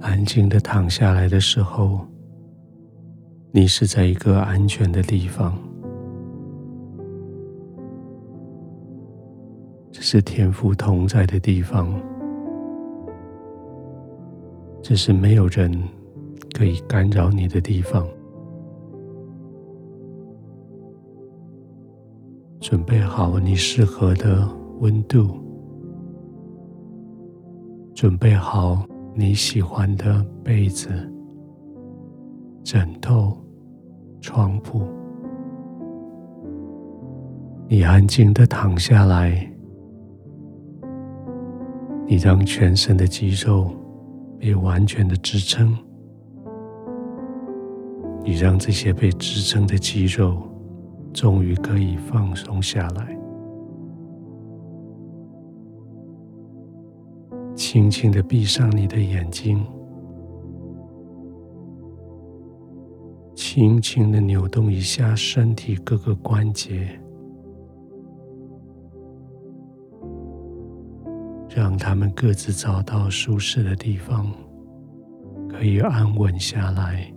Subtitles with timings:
[0.00, 2.00] 安静的躺下来的时候，
[3.50, 5.56] 你是在一个安全的地方。
[9.90, 11.88] 这是天赋同在的地方，
[14.82, 15.72] 这是没有人
[16.52, 18.06] 可以干扰你的地方。
[22.60, 24.46] 准备好你适合的
[24.80, 25.30] 温度，
[27.94, 28.84] 准备好
[29.18, 30.90] 你喜欢的被子、
[32.62, 33.34] 枕头、
[34.20, 34.82] 床铺，
[37.66, 39.50] 你安静的躺下来，
[42.06, 43.74] 你让全身的肌肉
[44.38, 45.74] 被完全的支撑，
[48.22, 50.42] 你让这些被支撑的肌肉。
[51.14, 53.15] 终于可以放松下来，
[57.56, 59.66] 轻轻的闭上你的眼睛，
[63.34, 67.00] 轻轻的扭动一下身体各个关节，
[71.48, 74.30] 让他们各自找到舒适的地方，
[75.48, 77.10] 可以安稳下来。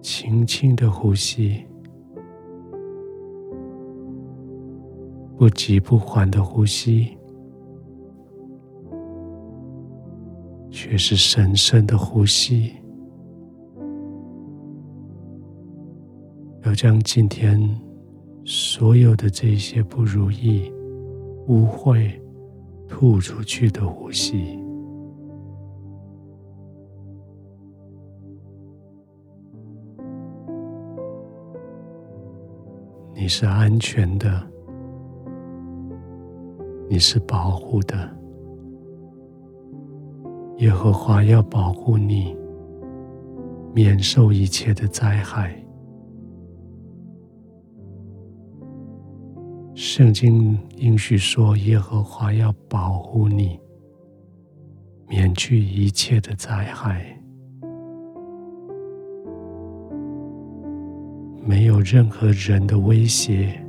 [0.00, 1.66] 轻轻的呼吸，
[5.38, 7.16] 不急不缓的呼吸，
[10.68, 12.72] 却是深深的呼吸。
[16.64, 17.56] 要将今天
[18.44, 20.72] 所有的这些不如意、
[21.46, 22.10] 污秽
[22.88, 24.58] 吐出去的呼吸。
[33.14, 34.44] 你是安全的，
[36.88, 37.96] 你是保护的。
[40.56, 42.36] 耶和华要保护你，
[43.72, 45.54] 免受一切的灾害。
[49.74, 53.60] 圣经应许说，耶和华要保护你，
[55.06, 57.04] 免去一切的灾害。
[61.44, 63.64] 没有任何人的威胁，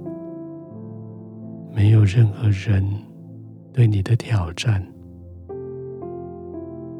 [1.72, 2.84] 没有任何人
[3.79, 4.85] 对你的挑战，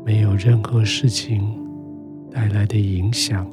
[0.06, 1.44] 没有任何事情
[2.32, 3.46] 带来的影响，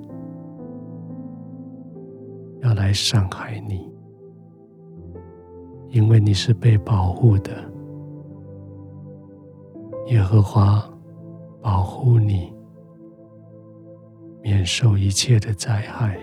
[2.61, 3.93] 要来伤害你，
[5.89, 7.51] 因为你是被保护的。
[10.07, 10.89] 耶和华
[11.61, 12.53] 保护你，
[14.41, 16.17] 免受一切的灾害。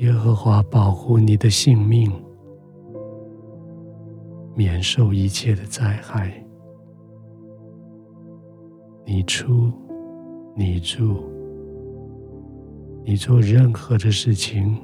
[0.00, 2.12] 耶和华保护你的性命，
[4.54, 6.32] 免受一切的灾害。
[9.04, 9.72] 你出，
[10.54, 11.24] 你住，
[13.04, 14.76] 你做任何的事情，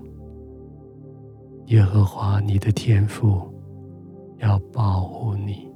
[1.66, 3.40] 耶和华你的天父
[4.38, 5.68] 要保护你。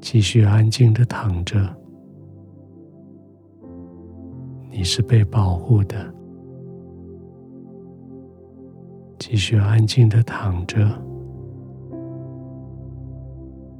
[0.00, 1.56] 继续安静的躺着。
[4.68, 6.12] 你是被保护的，
[9.20, 10.78] 继续安静的躺着。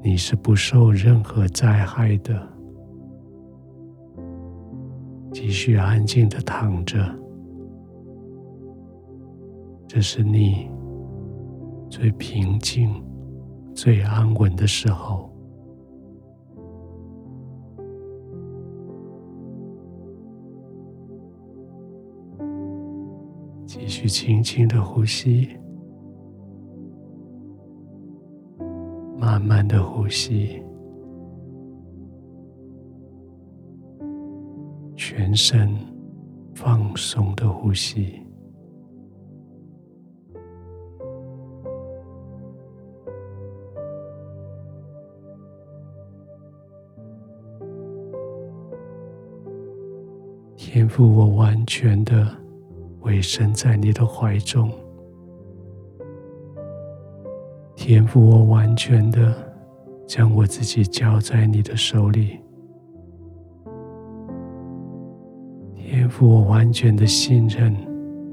[0.02, 2.46] 你是不受任何灾害的，
[5.32, 6.98] 继续安静的躺着。
[9.88, 10.70] 这是你
[11.88, 13.02] 最平静、
[13.74, 15.32] 最安稳的时候。
[24.00, 25.46] 去轻轻的呼吸，
[29.18, 30.62] 慢慢的呼吸，
[34.96, 35.76] 全身
[36.54, 38.18] 放松的呼吸。
[50.56, 52.39] 天赋，我完全的。
[53.10, 54.70] 委身在你的怀中，
[57.74, 59.34] 天父，我完全的
[60.06, 62.38] 将我自己交在你的手里。
[65.74, 67.74] 天父，我完全的信任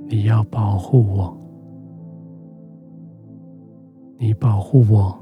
[0.06, 1.36] 你要保护我，
[4.20, 5.18] 你保护我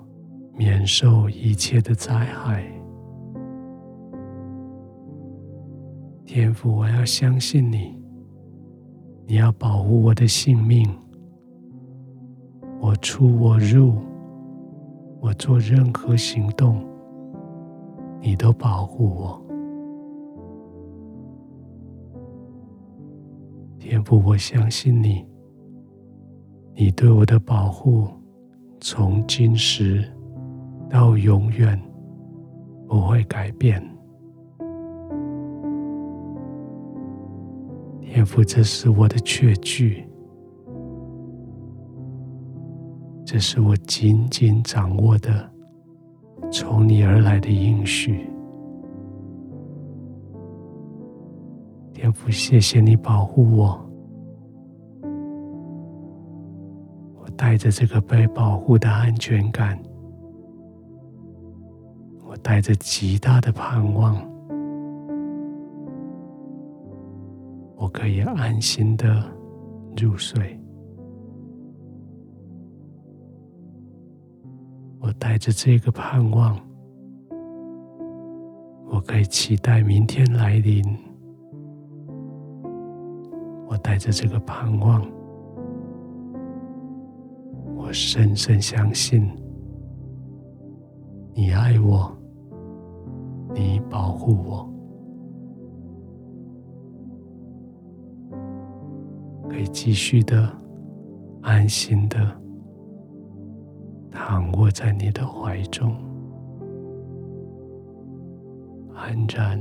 [0.58, 2.62] 免受一切的灾害。
[6.25, 8.05] 天父，我要相信你。
[9.27, 10.88] 你要保护我的性命，
[12.80, 13.95] 我出我入，
[15.19, 16.86] 我做任何行动，
[18.22, 19.42] 你都保护我。
[23.80, 25.25] 天父，我相信你，
[26.75, 28.07] 你对我的保护
[28.80, 30.04] 从今时
[30.88, 31.81] 到永远
[32.88, 33.94] 不会改变。
[38.15, 40.07] 天父，这是我的确据，
[43.25, 45.51] 这是我紧紧掌握的
[46.50, 48.25] 从你而来的应许。
[51.94, 53.85] 天父，谢谢你保护我，
[57.19, 59.77] 我带着这个被保护的安全感，
[62.25, 64.35] 我带着极大的盼望。
[67.95, 69.24] 可以安心的
[69.95, 70.59] 入睡，
[75.00, 76.59] 我带着这个盼望，
[78.92, 80.83] 我可以期待明天来临。
[83.65, 85.01] 我带着这个盼望，
[87.77, 89.25] 我深深相信
[91.33, 92.13] 你爱我，
[93.53, 94.75] 你保护我。
[99.50, 100.51] 可以继续的
[101.42, 102.19] 安心的
[104.12, 105.95] 躺卧在你的怀中，
[108.94, 109.59] 安然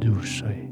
[0.00, 0.68] 入睡。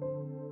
[0.00, 0.47] you.